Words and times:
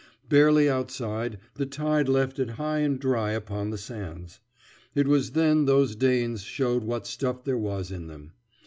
Barely 0.29 0.67
outside, 0.67 1.37
the 1.53 1.67
tide 1.67 2.09
left 2.09 2.39
it 2.39 2.49
high 2.57 2.79
and 2.79 2.99
dry 2.99 3.33
upon 3.33 3.69
the 3.69 3.77
sands. 3.77 4.39
It 4.95 5.07
was 5.07 5.33
then 5.33 5.65
those 5.65 5.95
Danes 5.95 6.41
showed 6.41 6.83
what 6.83 7.05
stuff 7.05 7.43
there 7.43 7.55
was 7.55 7.91
in 7.91 8.07
them. 8.07 8.31